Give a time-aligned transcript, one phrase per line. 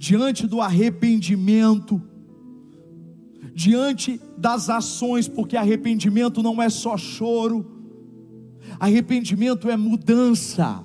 [0.00, 2.00] diante do arrependimento,
[3.52, 7.70] diante das ações, porque arrependimento não é só choro,
[8.78, 10.82] arrependimento é mudança,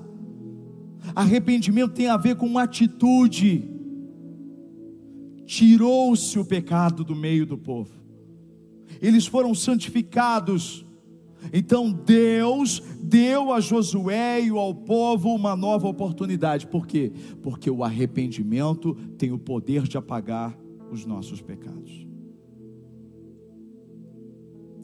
[1.15, 3.63] arrependimento tem a ver com uma atitude.
[5.45, 7.91] Tirou-se o pecado do meio do povo,
[9.01, 10.84] eles foram santificados.
[11.53, 16.67] Então Deus deu a Josué e ao povo uma nova oportunidade.
[16.67, 17.11] Por quê?
[17.41, 20.57] Porque o arrependimento tem o poder de apagar
[20.91, 22.05] os nossos pecados.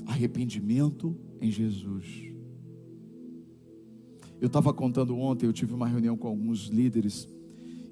[0.06, 2.32] Arrependimento em Jesus.
[4.40, 7.30] Eu estava contando ontem, eu tive uma reunião com alguns líderes,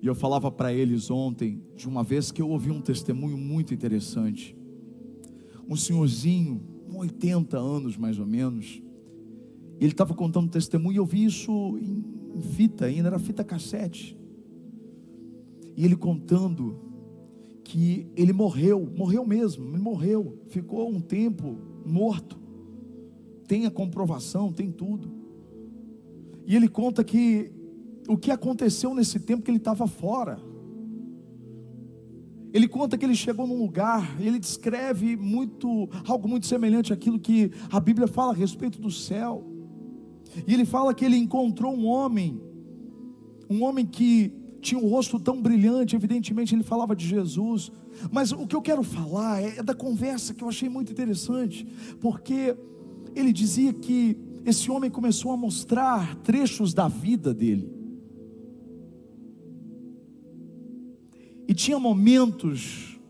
[0.01, 3.73] e eu falava para eles ontem, de uma vez que eu ouvi um testemunho muito
[3.73, 4.57] interessante.
[5.67, 6.61] Um senhorzinho,
[6.98, 8.81] 80 anos mais ou menos,
[9.80, 12.03] ele estava contando testemunho, e eu vi isso em,
[12.41, 14.17] fita ainda, era fita cassete.
[15.75, 16.80] E ele contando
[17.63, 22.38] que ele morreu, morreu mesmo, morreu, ficou um tempo morto.
[23.47, 25.11] Tem a comprovação, tem tudo.
[26.45, 27.52] E ele conta que
[28.08, 30.39] o que aconteceu nesse tempo que ele estava fora.
[32.53, 37.52] Ele conta que ele chegou num lugar, ele descreve muito algo muito semelhante àquilo que
[37.72, 39.45] a Bíblia fala a respeito do céu.
[40.47, 42.41] E ele fala que ele encontrou um homem,
[43.50, 47.72] um homem que tinha um rosto tão brilhante, evidentemente ele falava de Jesus.
[48.11, 51.66] Mas o que eu quero falar é da conversa que eu achei muito interessante,
[52.00, 52.56] porque
[53.16, 57.78] ele dizia que esse homem começou a mostrar trechos da vida dele.
[61.50, 63.02] E tinha momentos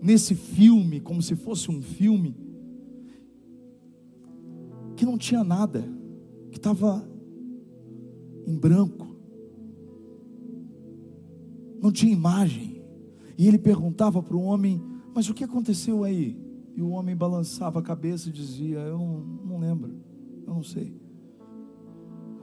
[0.00, 2.34] nesse filme, como se fosse um filme,
[4.96, 5.86] que não tinha nada,
[6.50, 7.06] que estava
[8.46, 9.06] em branco,
[11.78, 12.82] não tinha imagem.
[13.36, 14.82] E ele perguntava para o homem:
[15.14, 16.34] Mas o que aconteceu aí?
[16.74, 19.92] E o homem balançava a cabeça e dizia: Eu não, não lembro.
[20.46, 20.98] Eu não sei.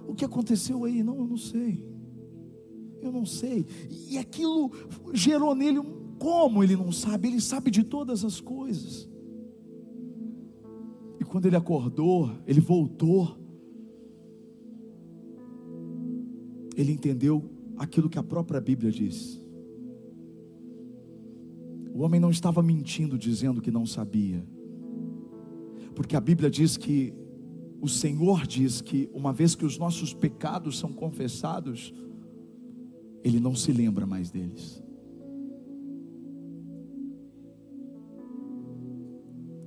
[0.08, 1.02] O que aconteceu aí?
[1.02, 1.84] Não, eu não sei.
[3.04, 3.66] Eu não sei.
[4.10, 4.72] E aquilo
[5.14, 6.04] gerou nele um.
[6.18, 7.28] Como ele não sabe?
[7.28, 9.10] Ele sabe de todas as coisas.
[11.20, 13.38] E quando ele acordou, ele voltou.
[16.78, 17.44] Ele entendeu
[17.78, 19.42] aquilo que a própria Bíblia diz.
[21.94, 24.44] O homem não estava mentindo dizendo que não sabia,
[25.94, 27.14] porque a Bíblia diz que
[27.80, 31.94] o Senhor diz que uma vez que os nossos pecados são confessados,
[33.24, 34.84] Ele não se lembra mais deles.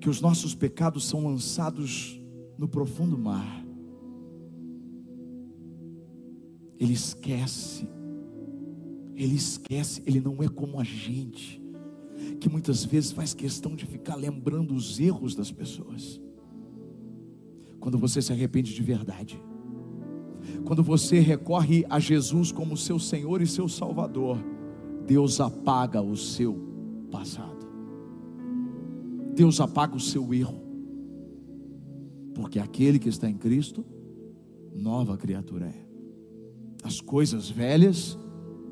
[0.00, 2.20] Que os nossos pecados são lançados
[2.58, 3.64] no profundo mar.
[6.78, 7.88] Ele esquece,
[9.14, 11.60] ele esquece, ele não é como a gente,
[12.38, 16.20] que muitas vezes faz questão de ficar lembrando os erros das pessoas
[17.80, 19.40] quando você se arrepende de verdade.
[20.64, 24.38] Quando você recorre a Jesus como seu Senhor e seu Salvador,
[25.06, 26.58] Deus apaga o seu
[27.10, 27.66] passado.
[29.34, 30.60] Deus apaga o seu erro.
[32.34, 33.84] Porque aquele que está em Cristo,
[34.74, 35.86] nova criatura é.
[36.82, 38.18] As coisas velhas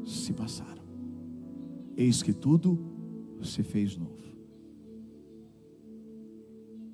[0.04, 0.82] se passaram.
[1.96, 2.78] Eis que tudo
[3.42, 4.12] se fez novo.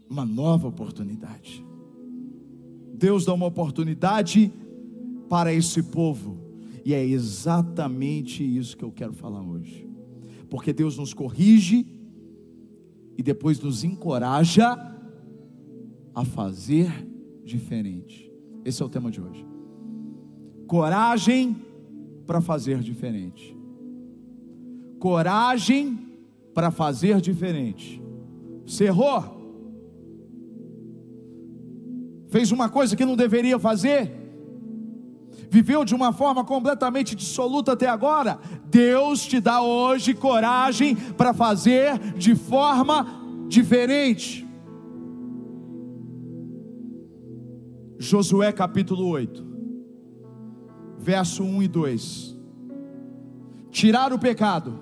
[0.08, 1.64] Uma nova oportunidade.
[2.92, 4.52] Deus dá uma oportunidade
[5.30, 6.36] para esse povo.
[6.84, 9.88] E é exatamente isso que eu quero falar hoje.
[10.50, 11.86] Porque Deus nos corrige
[13.16, 14.76] e depois nos encoraja
[16.14, 16.90] a fazer
[17.44, 18.30] diferente.
[18.64, 19.46] Esse é o tema de hoje.
[20.66, 21.56] Coragem
[22.26, 23.56] para fazer diferente.
[24.98, 25.98] Coragem
[26.52, 28.02] para fazer diferente.
[28.66, 29.40] Você errou?
[32.30, 34.10] fez uma coisa que não deveria fazer,
[35.50, 41.98] viveu de uma forma completamente dissoluta até agora, Deus te dá hoje coragem para fazer
[42.14, 43.04] de forma
[43.48, 44.46] diferente.
[47.98, 49.44] Josué capítulo 8,
[50.96, 52.38] verso 1 e 2.
[53.72, 54.78] Tirar o pecado,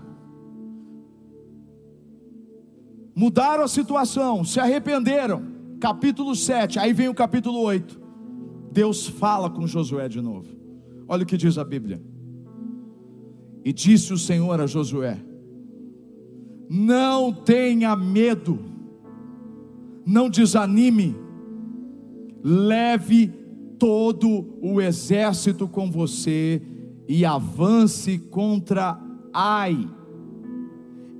[3.15, 5.43] mudaram a situação, se arrependeram
[5.81, 7.99] capítulo 7, aí vem o capítulo 8.
[8.71, 10.58] Deus fala com Josué de novo.
[11.09, 12.01] Olha o que diz a Bíblia.
[13.65, 15.19] E disse o Senhor a Josué:
[16.69, 18.59] Não tenha medo,
[20.07, 21.17] não desanime,
[22.45, 23.29] leve
[23.79, 26.61] todo o exército com você
[27.09, 29.01] e avance contra
[29.33, 29.89] Ai.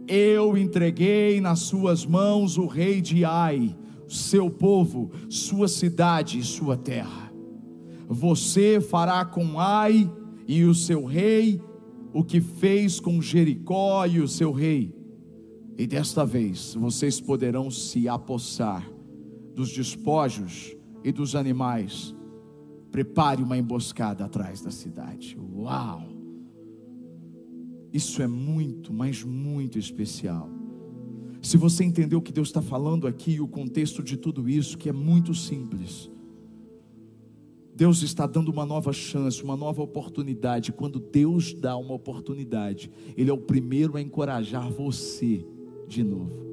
[0.07, 3.77] Eu entreguei nas suas mãos o rei de Ai,
[4.07, 7.28] seu povo, sua cidade e sua terra.
[8.09, 10.11] Você fará com Ai
[10.47, 11.61] e o seu rei
[12.13, 14.95] o que fez com Jericó e o seu rei.
[15.77, 18.91] E desta vez vocês poderão se apossar
[19.55, 20.75] dos despojos
[21.05, 22.15] e dos animais.
[22.91, 25.39] Prepare uma emboscada atrás da cidade.
[25.55, 26.09] Uau!
[27.93, 30.51] Isso é muito, mas muito especial.
[31.41, 34.89] Se você entender o que Deus está falando aqui, o contexto de tudo isso, que
[34.89, 36.11] é muito simples.
[37.79, 40.73] Deus está dando uma nova chance, uma nova oportunidade.
[40.73, 45.47] Quando Deus dá uma oportunidade, Ele é o primeiro a encorajar você
[45.87, 46.45] de novo.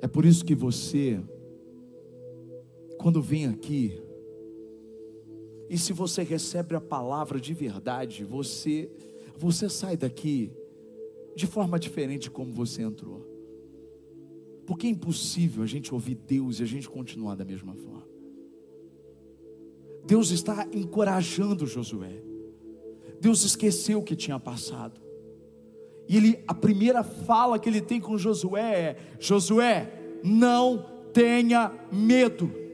[0.00, 1.22] É por isso que você,
[2.96, 4.00] quando vem aqui,
[5.68, 8.90] e se você recebe a palavra de verdade, você
[9.36, 10.50] você sai daqui
[11.36, 13.22] de forma diferente como você entrou.
[14.64, 18.13] Porque é impossível a gente ouvir Deus e a gente continuar da mesma forma.
[20.04, 22.22] Deus está encorajando Josué.
[23.20, 25.00] Deus esqueceu o que tinha passado.
[26.08, 29.90] E ele, a primeira fala que ele tem com Josué é: Josué,
[30.22, 32.64] não tenha medo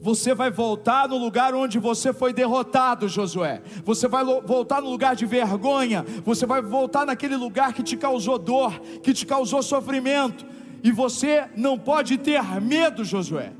[0.00, 3.62] você vai voltar no lugar onde você foi derrotado, Josué.
[3.84, 6.04] Você vai voltar no lugar de vergonha.
[6.24, 10.46] Você vai voltar naquele lugar que te causou dor, que te causou sofrimento.
[10.82, 13.52] E você não pode ter medo, Josué.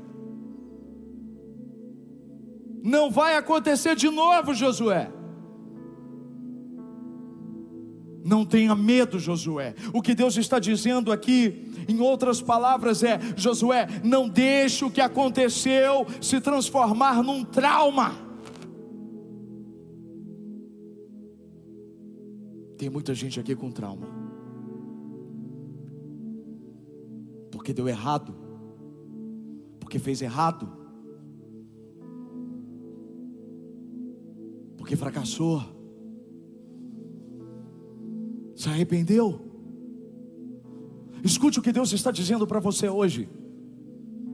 [2.83, 5.11] Não vai acontecer de novo, Josué.
[8.23, 9.73] Não tenha medo, Josué.
[9.93, 15.01] O que Deus está dizendo aqui, em outras palavras, é: Josué, não deixe o que
[15.01, 18.15] aconteceu se transformar num trauma.
[22.77, 24.07] Tem muita gente aqui com trauma,
[27.51, 28.35] porque deu errado,
[29.79, 30.80] porque fez errado,
[34.91, 35.63] porque fracassou
[38.53, 39.39] se arrependeu?
[41.23, 43.29] Escute o que Deus está dizendo para você hoje.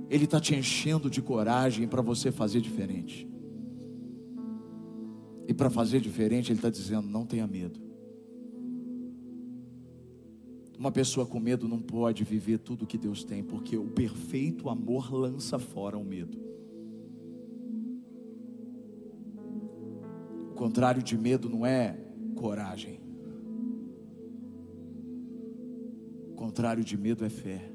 [0.09, 3.30] Ele está te enchendo de coragem para você fazer diferente.
[5.48, 7.80] E para fazer diferente, Ele está dizendo: não tenha medo.
[10.77, 15.13] Uma pessoa com medo não pode viver tudo que Deus tem, porque o perfeito amor
[15.13, 16.38] lança fora o medo.
[20.57, 21.98] Contrário de medo não é
[22.36, 23.07] coragem.
[26.38, 27.69] contrário de medo é fé.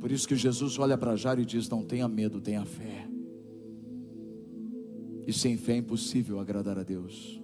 [0.00, 3.08] Por isso que Jesus olha para Jairo e diz: Não tenha medo, tenha fé.
[5.26, 7.40] E sem fé é impossível agradar a Deus.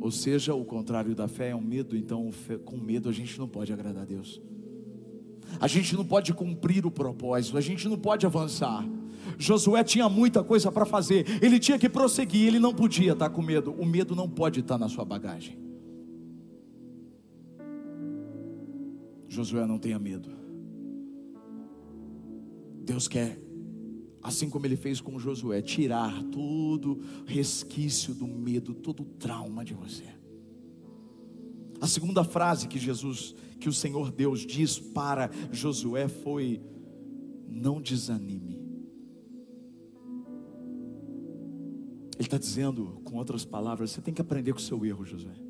[0.00, 2.30] Ou seja, o contrário da fé é um medo, então
[2.64, 4.42] com medo a gente não pode agradar a Deus.
[5.60, 8.84] A gente não pode cumprir o propósito, a gente não pode avançar.
[9.38, 13.42] Josué tinha muita coisa para fazer, ele tinha que prosseguir, ele não podia estar com
[13.42, 13.72] medo.
[13.72, 15.58] O medo não pode estar na sua bagagem.
[19.28, 20.30] Josué, não tenha medo.
[22.84, 23.38] Deus quer,
[24.22, 30.04] assim como ele fez com Josué, tirar todo resquício do medo, todo trauma de você.
[31.80, 36.62] A segunda frase que Jesus, que o Senhor Deus diz para Josué foi:
[37.48, 38.55] não desanime.
[42.18, 45.46] Ele está dizendo, com outras palavras, você tem que aprender com o seu erro, Josué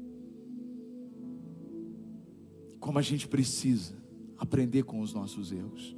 [2.86, 3.96] como a gente precisa
[4.38, 5.96] aprender com os nossos erros.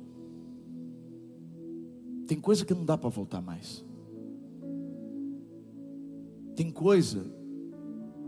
[2.26, 3.84] Tem coisa que não dá para voltar mais.
[6.56, 7.30] Tem coisa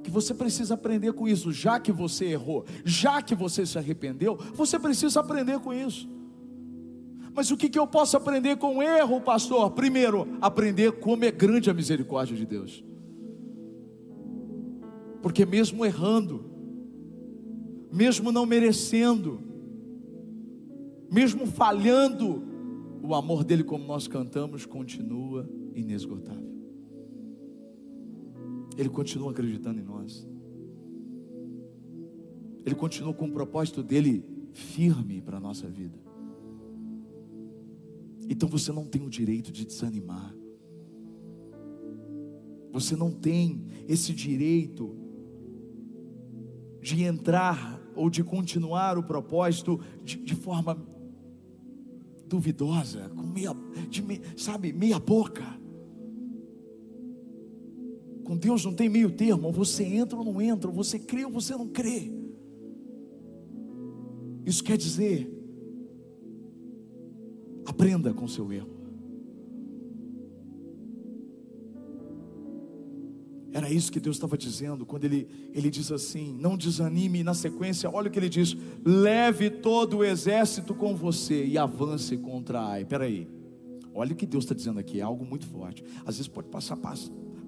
[0.02, 4.37] que você precisa aprender com isso, já que você errou, já que você se arrependeu,
[4.54, 6.06] você precisa aprender com isso.
[7.34, 9.70] Mas o que, que eu posso aprender com o erro, pastor?
[9.70, 12.84] Primeiro, aprender como é grande a misericórdia de Deus.
[15.22, 16.44] Porque mesmo errando,
[17.92, 19.40] mesmo não merecendo,
[21.10, 22.42] mesmo falhando,
[23.02, 26.50] o amor dele, como nós cantamos, continua inesgotável.
[28.76, 30.26] Ele continua acreditando em nós.
[32.64, 35.99] Ele continua com o propósito dele firme para a nossa vida.
[38.30, 40.32] Então você não tem o direito de desanimar.
[42.72, 44.96] Você não tem esse direito
[46.80, 50.80] de entrar ou de continuar o propósito de, de forma
[52.28, 53.50] duvidosa, com meia,
[53.88, 54.00] de,
[54.40, 55.44] sabe, meia boca.
[58.22, 61.56] Com Deus não tem meio termo, você entra ou não entra, você crê ou você
[61.56, 62.12] não crê.
[64.46, 65.39] Isso quer dizer,
[67.80, 68.68] aprenda com seu erro.
[73.52, 77.32] Era isso que Deus estava dizendo quando ele, ele diz assim: não desanime, e na
[77.32, 82.60] sequência, olha o que ele diz: leve todo o exército com você e avance contra
[82.60, 82.84] Ai.
[82.84, 83.26] Peraí,
[83.94, 85.82] olha o que Deus está dizendo aqui, é algo muito forte.
[86.04, 86.78] Às vezes pode passar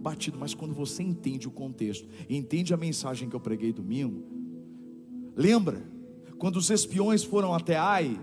[0.00, 4.24] batido, mas quando você entende o contexto, entende a mensagem que eu preguei domingo,
[5.36, 5.86] lembra,
[6.38, 8.18] quando os espiões foram até Ai,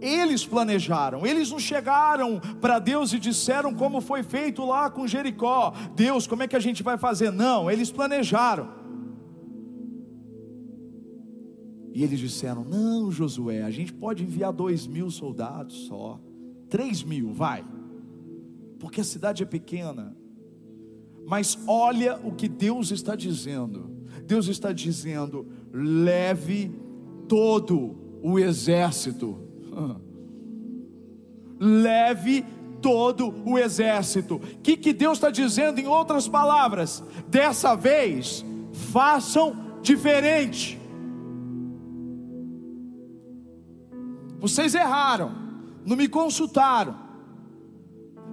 [0.00, 5.72] eles planejaram, eles não chegaram para Deus e disseram como foi feito lá com Jericó:
[5.94, 7.30] Deus, como é que a gente vai fazer?
[7.30, 8.68] Não, eles planejaram.
[11.92, 16.18] E eles disseram: Não, Josué, a gente pode enviar dois mil soldados só,
[16.68, 17.64] três mil, vai,
[18.78, 20.16] porque a cidade é pequena.
[21.26, 23.90] Mas olha o que Deus está dizendo:
[24.24, 26.72] Deus está dizendo, leve
[27.28, 29.49] todo o exército
[31.58, 32.44] Leve
[32.80, 34.36] todo o exército.
[34.36, 37.02] O que, que Deus está dizendo em outras palavras?
[37.28, 40.80] Dessa vez, façam diferente.
[44.40, 45.32] Vocês erraram,
[45.84, 46.96] não me consultaram,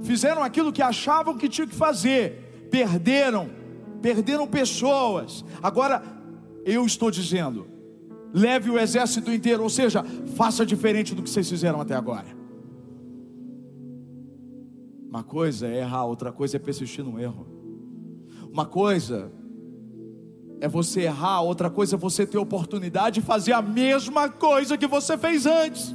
[0.03, 3.49] fizeram aquilo que achavam que tinham que fazer, perderam,
[4.01, 5.43] perderam pessoas.
[5.61, 6.01] Agora,
[6.63, 7.67] eu estou dizendo,
[8.33, 10.03] leve o exército inteiro, ou seja,
[10.35, 12.27] faça diferente do que vocês fizeram até agora.
[15.09, 17.47] Uma coisa é errar, outra coisa é persistir no erro.
[18.51, 19.31] Uma coisa
[20.59, 24.87] é você errar, outra coisa é você ter oportunidade de fazer a mesma coisa que
[24.87, 25.93] você fez antes.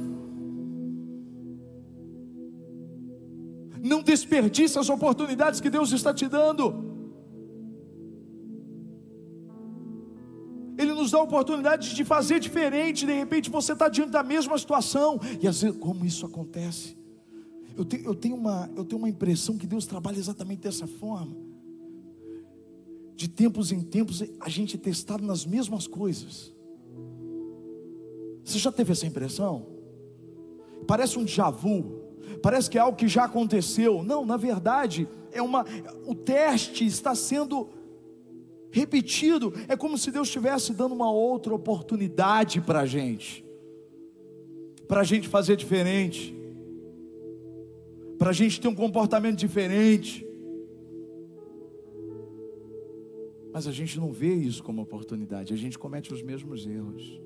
[3.81, 6.92] Não desperdice as oportunidades que Deus está te dando.
[11.03, 13.05] Nos dá a oportunidade de fazer diferente.
[13.05, 15.19] De repente você está diante da mesma situação.
[15.41, 16.97] E às vezes, como isso acontece?
[17.75, 21.35] Eu, te, eu, tenho uma, eu tenho uma impressão que Deus trabalha exatamente dessa forma.
[23.15, 26.53] De tempos em tempos a gente é testado nas mesmas coisas.
[28.43, 29.67] Você já teve essa impressão?
[30.87, 32.01] Parece um déjà vu,
[32.41, 34.03] parece que é algo que já aconteceu.
[34.03, 35.65] Não, na verdade, é uma
[36.05, 37.69] o teste está sendo
[38.73, 43.45] repetido, é como se Deus estivesse dando uma outra oportunidade para a gente,
[44.87, 46.35] para a gente fazer diferente,
[48.17, 50.27] para a gente ter um comportamento diferente.
[53.53, 57.21] Mas a gente não vê isso como oportunidade, a gente comete os mesmos erros.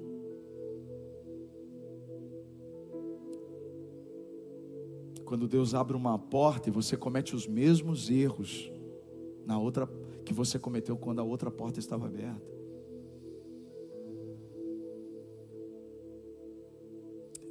[5.24, 8.70] Quando Deus abre uma porta e você comete os mesmos erros
[9.46, 9.88] na outra
[10.27, 12.46] que você cometeu quando a outra porta estava aberta.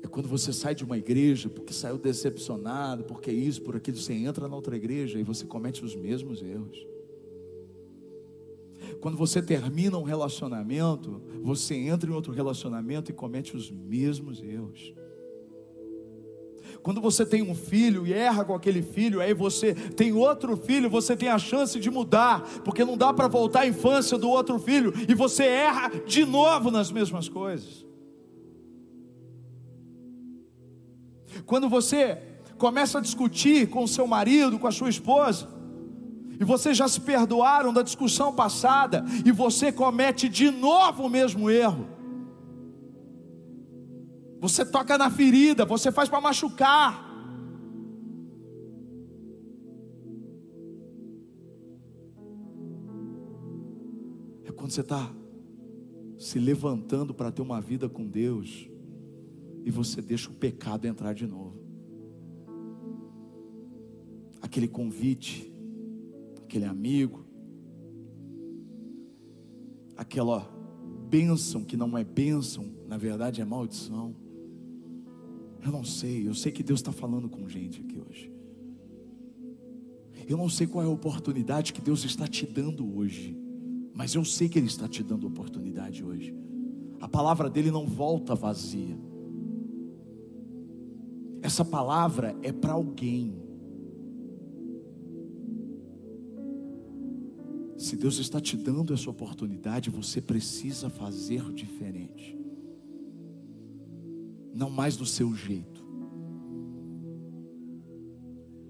[0.02, 4.12] É quando você sai de uma igreja porque saiu decepcionado, porque isso, por aquilo, você
[4.12, 6.86] entra na outra igreja e você comete os mesmos erros.
[9.00, 14.92] Quando você termina um relacionamento, você entra em outro relacionamento e comete os mesmos erros.
[16.86, 20.88] Quando você tem um filho e erra com aquele filho, aí você tem outro filho,
[20.88, 24.56] você tem a chance de mudar, porque não dá para voltar à infância do outro
[24.60, 27.84] filho, e você erra de novo nas mesmas coisas.
[31.44, 32.22] Quando você
[32.56, 35.48] começa a discutir com o seu marido, com a sua esposa,
[36.38, 41.50] e vocês já se perdoaram da discussão passada, e você comete de novo o mesmo
[41.50, 41.95] erro.
[44.48, 47.04] Você toca na ferida, você faz para machucar.
[54.44, 55.12] É quando você está
[56.16, 58.70] se levantando para ter uma vida com Deus
[59.64, 61.60] e você deixa o pecado entrar de novo.
[64.40, 65.52] Aquele convite,
[66.44, 67.26] aquele amigo,
[69.96, 70.48] aquela
[71.08, 74.24] bênção que não é bênção, na verdade é maldição.
[75.64, 78.32] Eu não sei, eu sei que Deus está falando com gente aqui hoje.
[80.28, 83.36] Eu não sei qual é a oportunidade que Deus está te dando hoje,
[83.94, 86.34] mas eu sei que Ele está te dando oportunidade hoje.
[87.00, 88.98] A palavra dele não volta vazia.
[91.42, 93.40] Essa palavra é para alguém.
[97.76, 102.45] Se Deus está te dando essa oportunidade, você precisa fazer diferente
[104.56, 105.84] não mais do seu jeito,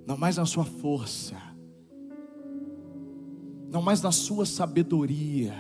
[0.07, 1.37] não mais na sua força,
[3.69, 5.52] Não mais na sua sabedoria.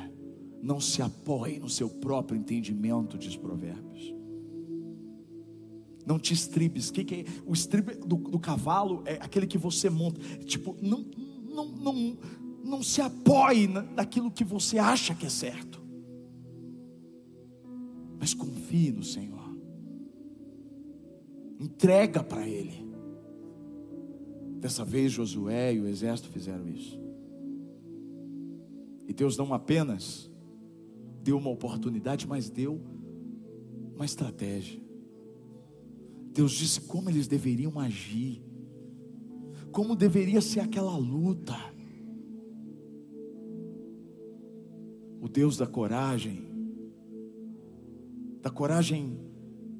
[0.62, 4.14] Não se apoie no seu próprio entendimento, diz Provérbios.
[6.06, 6.90] Não te estribes.
[6.90, 7.24] Que, que é?
[7.44, 10.20] O estribe do, do, cavalo é aquele que você monta.
[10.44, 11.04] Tipo, não,
[11.48, 12.18] não, não,
[12.64, 15.82] não se apoie naquilo que você acha que é certo.
[18.18, 19.45] Mas confie no Senhor.
[21.58, 22.86] Entrega para Ele.
[24.58, 26.98] Dessa vez Josué e o exército fizeram isso.
[29.06, 30.30] E Deus não apenas
[31.22, 32.80] deu uma oportunidade, mas deu
[33.94, 34.80] uma estratégia.
[36.32, 38.42] Deus disse como eles deveriam agir,
[39.72, 41.56] como deveria ser aquela luta.
[45.20, 46.46] O Deus da coragem,
[48.42, 49.18] da coragem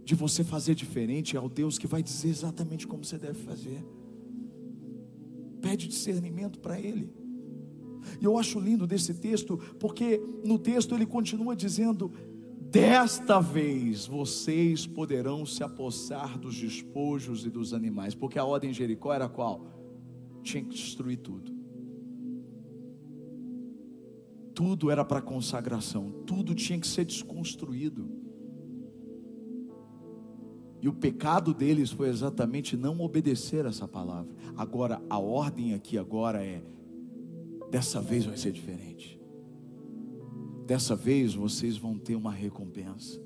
[0.07, 3.85] de você fazer diferente, é o Deus que vai dizer exatamente como você deve fazer.
[5.61, 7.13] Pede discernimento para Ele.
[8.21, 12.13] E eu acho lindo desse texto, porque no texto ele continua dizendo:
[12.71, 18.79] Desta vez vocês poderão se apossar dos despojos e dos animais, porque a ordem de
[18.79, 19.67] Jericó era qual?
[20.41, 21.53] Tinha que destruir tudo.
[24.55, 28.26] Tudo era para consagração, tudo tinha que ser desconstruído.
[30.81, 34.35] E o pecado deles foi exatamente não obedecer essa palavra.
[34.57, 36.63] Agora, a ordem aqui agora é
[37.71, 39.21] Dessa vez vai ser diferente.
[40.67, 43.21] Dessa vez vocês vão ter uma recompensa.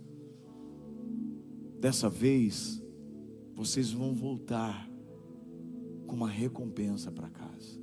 [1.79, 2.83] Dessa vez
[3.55, 4.89] vocês vão voltar
[6.07, 7.81] com uma recompensa para casa.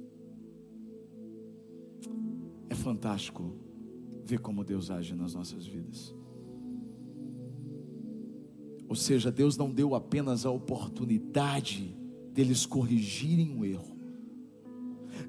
[2.69, 3.55] É fantástico
[4.23, 6.13] ver como Deus age nas nossas vidas.
[8.87, 11.95] Ou seja, Deus não deu apenas a oportunidade
[12.33, 13.97] deles corrigirem o erro,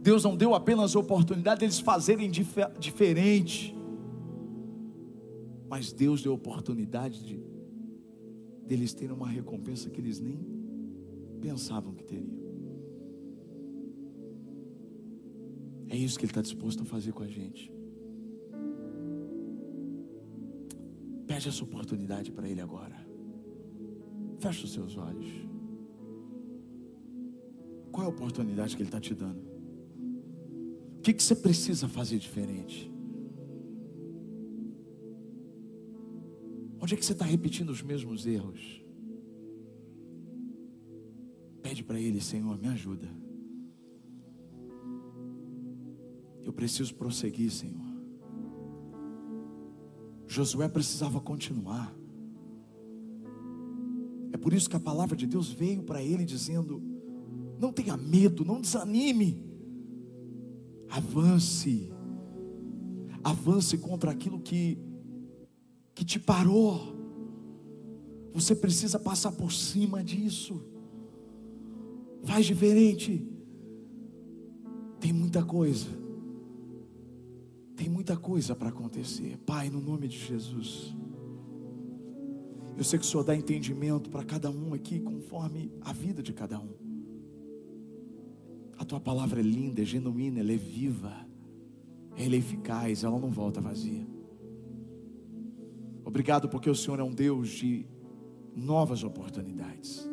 [0.01, 3.75] Deus não deu apenas a oportunidade deles fazerem dif diferente,
[5.69, 7.43] mas Deus deu a oportunidade de
[8.67, 10.39] deles terem uma recompensa que eles nem
[11.41, 12.39] pensavam que teriam.
[15.89, 17.73] É isso que Ele está disposto a fazer com a gente.
[21.27, 23.08] Pede essa oportunidade para Ele agora.
[24.39, 25.27] Feche os seus olhos.
[27.91, 29.41] Qual é a oportunidade que Ele está te dando?
[30.99, 32.93] O que, que você precisa fazer diferente?
[36.81, 38.83] Onde é que você está repetindo os mesmos erros?
[41.63, 43.09] Pede para Ele, Senhor, me ajuda.
[46.45, 47.89] Eu preciso prosseguir, Senhor.
[50.27, 51.95] Josué precisava continuar.
[54.39, 56.81] É por isso que a palavra de Deus veio para ele dizendo:
[57.59, 59.43] não tenha medo, não desanime.
[60.89, 61.93] Avance.
[63.25, 64.79] Avance contra aquilo que
[65.93, 66.97] que te parou.
[68.33, 70.63] Você precisa passar por cima disso.
[72.23, 73.27] Faz diferente.
[75.01, 75.89] Tem muita coisa.
[77.75, 79.37] Tem muita coisa para acontecer.
[79.39, 80.95] Pai, no nome de Jesus.
[82.79, 86.33] Eu sei que o Senhor dá entendimento para cada um aqui, conforme a vida de
[86.33, 86.77] cada um.
[88.79, 91.13] A tua palavra é linda, é genuína, ela é viva,
[92.17, 94.07] ela é eficaz, ela não volta vazia.
[96.05, 97.85] Obrigado porque o Senhor é um Deus de
[98.55, 100.09] novas oportunidades.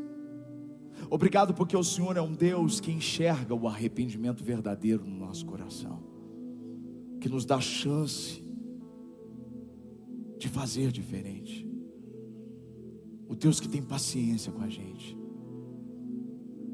[1.08, 6.02] Obrigado porque o Senhor é um Deus que enxerga o arrependimento verdadeiro no nosso coração,
[7.22, 8.44] que nos dá chance
[10.40, 11.65] de fazer diferente.
[13.28, 15.18] O Deus que tem paciência com a gente,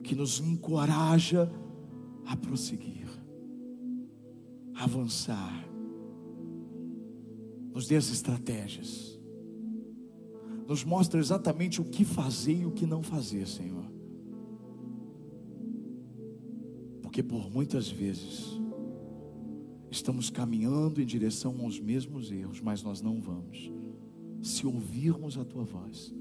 [0.03, 1.51] que nos encoraja
[2.25, 3.07] a prosseguir,
[4.75, 5.67] a avançar.
[7.73, 9.19] Nos dê as estratégias.
[10.67, 13.85] Nos mostra exatamente o que fazer e o que não fazer, Senhor.
[17.01, 18.59] Porque por muitas vezes
[19.89, 23.71] estamos caminhando em direção aos mesmos erros, mas nós não vamos.
[24.41, 26.13] Se ouvirmos a tua voz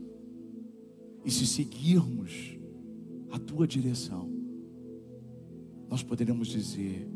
[1.24, 2.58] e se seguirmos
[3.30, 4.28] a tua direção,
[5.88, 7.06] nós poderíamos dizer: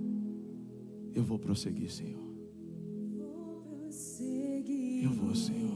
[1.15, 2.25] Eu vou prosseguir, Senhor.
[5.03, 5.75] Eu vou, Senhor.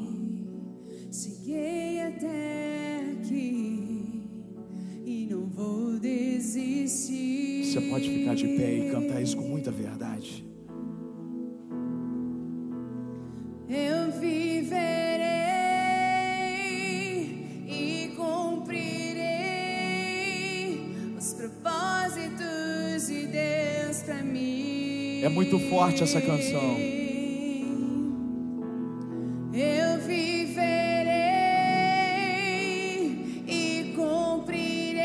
[1.13, 4.23] Cheguei até aqui
[5.05, 7.65] e não vou desistir.
[7.65, 10.45] Você pode ficar de pé e cantar isso com muita verdade.
[25.39, 26.77] muito forte essa canção.
[29.55, 30.65] Eu viverei
[33.47, 34.99] e cumprirei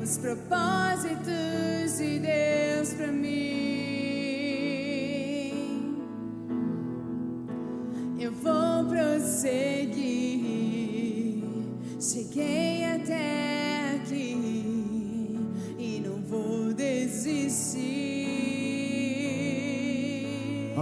[0.00, 3.75] os propósitos de Deus para mim.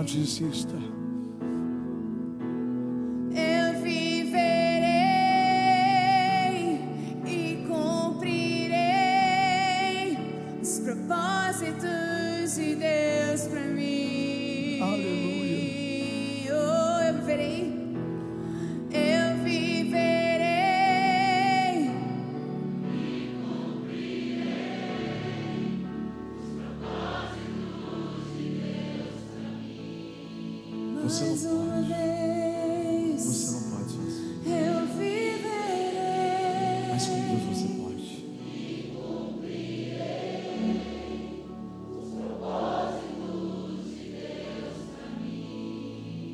[0.04, 1.03] desista.
[31.04, 31.88] Você não pode.
[33.18, 34.34] Você não pode sozinho.
[36.90, 38.24] Mas com Deus você pode.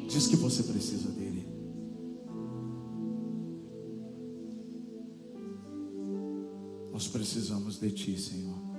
[0.09, 1.49] Diz que você precisa dele.
[6.93, 8.70] Nós precisamos de ti, Senhor.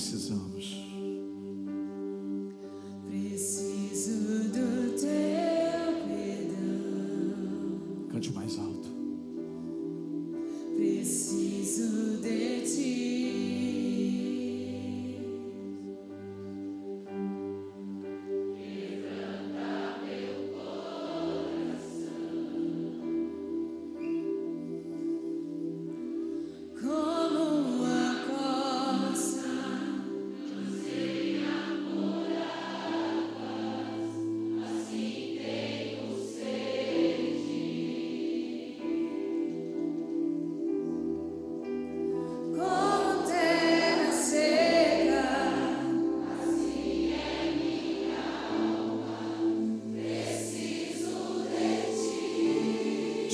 [0.00, 0.59] precisamos.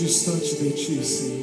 [0.06, 1.35] distante de ti, Senhor.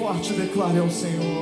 [0.00, 1.39] forte declare ao Senhor.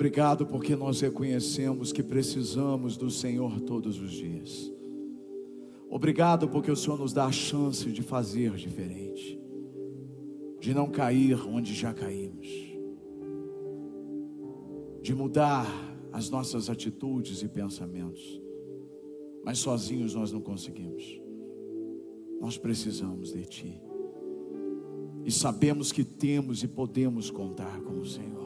[0.00, 4.72] Obrigado porque nós reconhecemos que precisamos do Senhor todos os dias.
[5.90, 9.38] Obrigado porque o Senhor nos dá a chance de fazer diferente,
[10.58, 12.48] de não cair onde já caímos,
[15.02, 15.66] de mudar
[16.10, 18.40] as nossas atitudes e pensamentos,
[19.44, 21.20] mas sozinhos nós não conseguimos.
[22.40, 23.82] Nós precisamos de Ti
[25.26, 28.39] e sabemos que temos e podemos contar com o Senhor.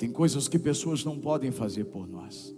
[0.00, 2.56] Tem coisas que pessoas não podem fazer por nós,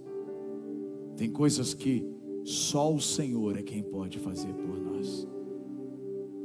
[1.16, 2.06] tem coisas que
[2.44, 5.26] só o Senhor é quem pode fazer por nós.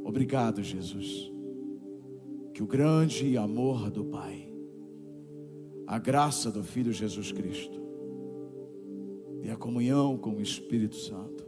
[0.02, 1.30] Obrigado, Jesus.
[2.52, 4.52] Que o grande amor do Pai,
[5.86, 7.80] a graça do Filho Jesus Cristo
[9.40, 11.46] e a comunhão com o Espírito Santo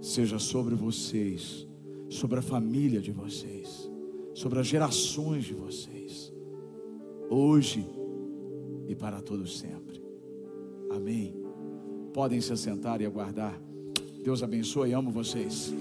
[0.00, 1.68] seja sobre vocês,
[2.08, 3.88] sobre a família de vocês,
[4.34, 6.34] sobre as gerações de vocês,
[7.30, 8.01] hoje
[8.92, 10.00] e para todos sempre.
[10.90, 11.34] Amém.
[12.12, 13.60] Podem se assentar e aguardar.
[14.22, 15.72] Deus abençoe, amo vocês.